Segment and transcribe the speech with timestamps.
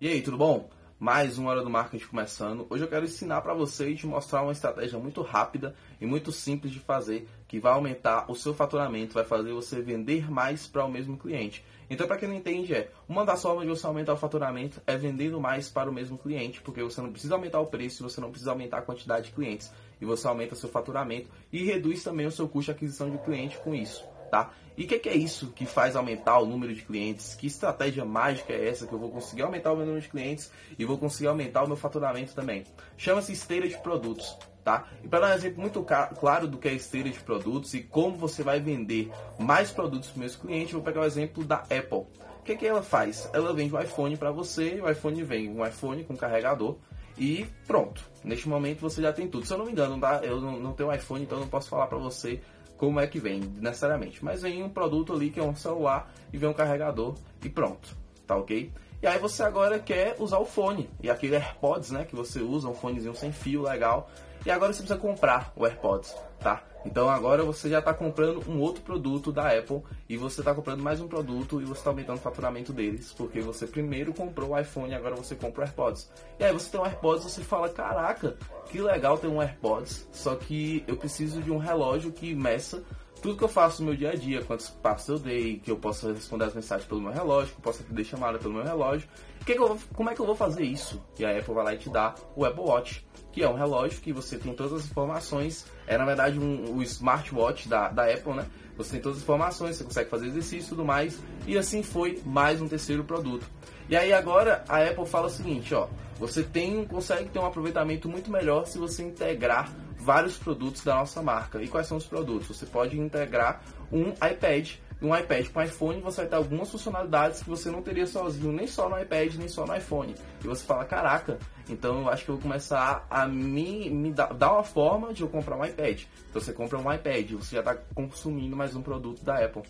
[0.00, 0.70] E aí, tudo bom?
[0.98, 2.66] Mais uma hora do marketing começando.
[2.70, 6.72] Hoje eu quero ensinar para vocês te mostrar uma estratégia muito rápida e muito simples
[6.72, 10.90] de fazer, que vai aumentar o seu faturamento, vai fazer você vender mais para o
[10.90, 11.62] mesmo cliente.
[11.90, 14.96] Então, para quem não entende, é uma das formas de você aumentar o faturamento é
[14.96, 18.30] vendendo mais para o mesmo cliente, porque você não precisa aumentar o preço, você não
[18.30, 19.70] precisa aumentar a quantidade de clientes,
[20.00, 23.58] e você aumenta seu faturamento e reduz também o seu custo de aquisição de cliente
[23.58, 24.50] com isso tá?
[24.76, 27.34] E o que, que, é isso que faz aumentar o número de clientes?
[27.34, 30.50] Que estratégia mágica é essa que eu vou conseguir aumentar o meu número de clientes
[30.78, 32.64] e vou conseguir aumentar o meu faturamento também?
[32.96, 34.86] Chama-se esteira de produtos, tá?
[35.04, 35.84] E para dar um exemplo muito
[36.18, 40.14] claro do que é esteira de produtos e como você vai vender mais produtos para
[40.14, 42.06] os meus clientes, eu vou pegar o exemplo da Apple.
[42.38, 43.28] O que, que ela faz?
[43.34, 46.78] Ela vende o iPhone para você o iPhone vem um iPhone com carregador
[47.18, 48.02] e pronto.
[48.24, 49.44] Neste momento você já tem tudo.
[49.44, 50.20] Se eu não me engano, tá?
[50.22, 52.40] eu não, não tenho iPhone, então não posso falar para você
[52.80, 54.24] como é que vem necessariamente.
[54.24, 57.94] Mas vem um produto ali que é um celular e vem um carregador e pronto,
[58.26, 58.72] tá ok?
[59.02, 62.68] E aí você agora quer usar o fone e aquele AirPods, né, que você usa,
[62.68, 64.10] um fonezinho sem fio legal.
[64.46, 66.62] E agora você precisa comprar o AirPods, tá?
[66.84, 70.82] Então agora você já está comprando um outro produto da Apple e você está comprando
[70.82, 74.58] mais um produto e você está aumentando o faturamento deles, porque você primeiro comprou o
[74.58, 76.10] iPhone e agora você compra o AirPods.
[76.38, 78.36] E aí você tem um AirPods você fala, caraca,
[78.70, 82.82] que legal ter um AirPods, só que eu preciso de um relógio que meça
[83.20, 85.76] tudo que eu faço no meu dia a dia, quantos passos eu dei, que eu
[85.76, 89.08] possa responder as mensagens pelo meu relógio, que eu possa atender chamada pelo meu relógio.
[89.44, 91.02] Que que eu, como é que eu vou fazer isso?
[91.18, 94.00] E a Apple vai lá e te dá o Apple Watch, que é um relógio
[94.00, 95.66] que você tem todas as informações.
[95.86, 98.46] É na verdade um, o smartwatch da, da Apple, né?
[98.76, 101.20] Você tem todas as informações, você consegue fazer exercício e tudo mais.
[101.46, 103.46] E assim foi mais um terceiro produto.
[103.88, 108.08] E aí agora a Apple fala o seguinte, ó, você tem, consegue ter um aproveitamento
[108.08, 111.62] muito melhor se você integrar vários produtos da nossa marca.
[111.62, 112.48] E quais são os produtos?
[112.48, 113.62] Você pode integrar
[113.92, 114.76] um iPad.
[115.02, 118.66] Um iPad com iPhone você vai ter algumas funcionalidades que você não teria sozinho, nem
[118.66, 120.14] só no iPad, nem só no iPhone.
[120.44, 121.38] E você fala, caraca,
[121.70, 125.22] então eu acho que eu vou começar a me, me dar, dar uma forma de
[125.22, 126.02] eu comprar um iPad.
[126.28, 129.62] Então você compra um iPad, você já está consumindo mais um produto da Apple.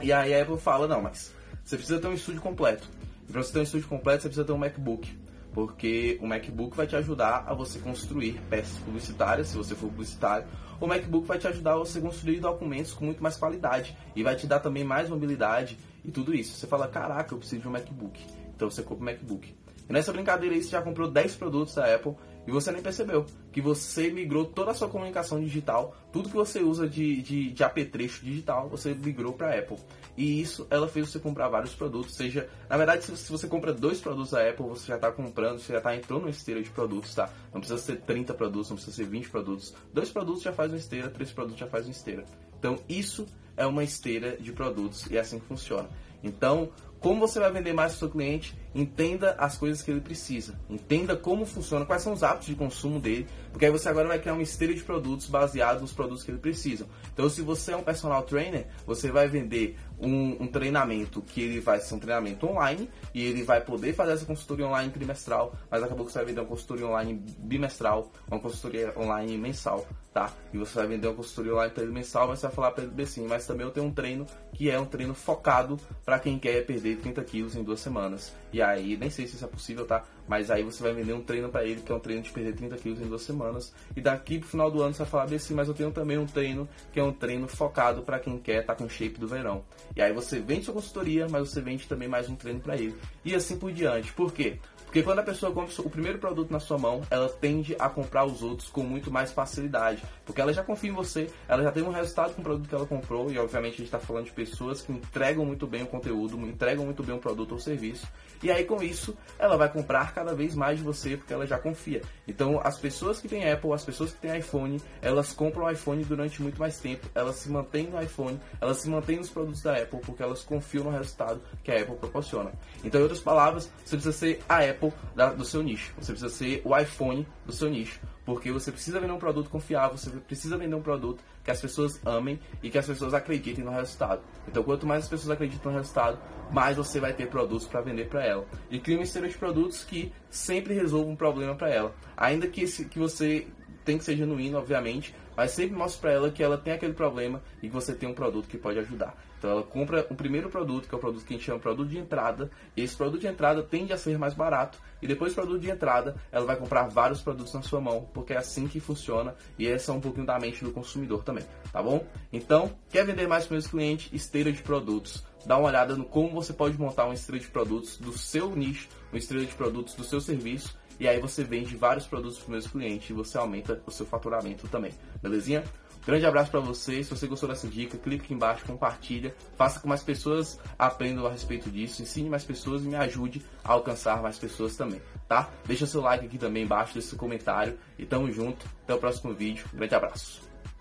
[0.00, 1.34] E aí a Apple fala, não, mas
[1.64, 2.88] você precisa ter um estúdio completo.
[3.30, 6.86] Para você ter um estúdio completo, você precisa ter um MacBook porque o MacBook vai
[6.86, 10.46] te ajudar a você construir peças publicitárias, se você for publicitário.
[10.80, 14.34] O MacBook vai te ajudar a você construir documentos com muito mais qualidade e vai
[14.34, 16.56] te dar também mais mobilidade e tudo isso.
[16.56, 18.20] Você fala, caraca, eu preciso de um MacBook.
[18.54, 19.54] Então você compra um MacBook.
[19.92, 22.14] Nessa brincadeira aí você já comprou 10 produtos da Apple
[22.46, 26.60] e você nem percebeu que você migrou toda a sua comunicação digital, tudo que você
[26.60, 29.76] usa de, de, de apetrecho digital, você migrou para a Apple.
[30.16, 33.70] E isso ela fez você comprar vários produtos, seja, na verdade, se, se você compra
[33.70, 36.70] dois produtos da Apple, você já está comprando, você já está entrando numa esteira de
[36.70, 37.30] produtos, tá?
[37.52, 39.74] Não precisa ser 30 produtos, não precisa ser 20 produtos.
[39.92, 42.24] Dois produtos já faz uma esteira, três produtos já faz uma esteira.
[42.58, 43.26] Então, isso
[43.58, 45.90] é uma esteira de produtos e é assim que funciona.
[46.24, 50.00] Então, como você vai vender mais para o seu cliente, entenda as coisas que ele
[50.00, 54.08] precisa, entenda como funciona, quais são os hábitos de consumo dele, porque aí você agora
[54.08, 56.86] vai criar uma esteira de produtos baseados nos produtos que ele precisa.
[57.12, 61.60] Então, se você é um personal trainer, você vai vender um, um, treinamento que ele
[61.60, 65.82] vai ser um treinamento online e ele vai poder fazer essa consultoria online trimestral, mas
[65.82, 70.32] acabou que você vai vender uma consultoria online bimestral, uma consultoria online mensal, tá?
[70.52, 73.02] E você vai vender uma consultoria online ele mensal, mas você vai falar para ele
[73.02, 76.64] assim, mas também eu tenho um treino que é um treino focado para quem quer
[76.66, 78.34] perder 30 quilos em duas semanas.
[78.52, 80.04] E aí, nem sei se isso é possível, tá?
[80.28, 82.54] Mas aí você vai vender um treino para ele, que é um treino de perder
[82.54, 83.74] 30 quilos em duas semanas.
[83.96, 86.26] E daqui pro final do ano você vai falar assim, mas eu tenho também um
[86.26, 89.64] treino que é um treino focado para quem quer estar tá com shape do verão.
[89.96, 92.96] E aí você vende sua consultoria, mas você vende também mais um treino para ele.
[93.24, 94.12] E assim por diante.
[94.12, 94.58] Por quê?
[94.92, 98.26] Porque quando a pessoa compra o primeiro produto na sua mão, ela tende a comprar
[98.26, 100.02] os outros com muito mais facilidade.
[100.22, 102.74] Porque ela já confia em você, ela já tem um resultado com o produto que
[102.74, 105.86] ela comprou, e obviamente a gente está falando de pessoas que entregam muito bem o
[105.86, 108.06] conteúdo, entregam muito bem o produto ou serviço.
[108.42, 111.58] E aí com isso, ela vai comprar cada vez mais de você porque ela já
[111.58, 112.02] confia.
[112.26, 116.04] Então as pessoas que têm Apple, as pessoas que têm iPhone, elas compram o iPhone
[116.04, 119.76] durante muito mais tempo, elas se mantêm no iPhone, elas se mantêm nos produtos da
[119.76, 122.52] Apple porque elas confiam no resultado que a Apple proporciona.
[122.84, 125.92] Então, em outras palavras, você precisa ser a Apple da, do seu nicho.
[125.98, 128.00] Você precisa ser o iPhone do seu nicho.
[128.24, 132.00] Porque você precisa vender um produto confiável, você precisa vender um produto que as pessoas
[132.06, 134.22] amem e que as pessoas acreditem no resultado.
[134.46, 136.18] Então, quanto mais as pessoas acreditam no resultado,
[136.52, 138.46] mais você vai ter produtos para vender para ela.
[138.70, 141.94] E cria uma esteira de produtos que sempre resolvam um problema para ela.
[142.16, 143.48] Ainda que, esse, que você
[143.84, 147.42] tem que ser genuíno, obviamente, mas sempre mostre para ela que ela tem aquele problema
[147.62, 149.16] e que você tem um produto que pode ajudar.
[149.38, 151.62] Então ela compra o primeiro produto, que é o produto que a gente chama de
[151.62, 155.34] produto de entrada, esse produto de entrada tende a ser mais barato, e depois do
[155.34, 158.78] produto de entrada, ela vai comprar vários produtos na sua mão, porque é assim que
[158.78, 162.06] funciona, e essa é um pouquinho da mente do consumidor também, tá bom?
[162.32, 164.12] Então, quer vender mais para os clientes?
[164.12, 165.24] Esteira de produtos.
[165.44, 168.88] dá uma olhada no como você pode montar uma estrela de produtos do seu nicho,
[169.10, 172.48] uma estrela de produtos do seu serviço, e aí você vende vários produtos para os
[172.48, 174.92] meus clientes e você aumenta o seu faturamento também.
[175.20, 175.64] Belezinha?
[176.06, 177.02] Grande abraço para você.
[177.02, 181.26] Se você gostou dessa dica, clique aqui embaixo, compartilha, faça com que mais pessoas aprendam
[181.26, 185.50] a respeito disso, ensine mais pessoas e me ajude a alcançar mais pessoas também, tá?
[185.66, 188.64] Deixa seu like aqui também embaixo, deixa seu comentário e tamo junto.
[188.84, 189.66] Até o próximo vídeo.
[189.74, 190.51] Grande abraço.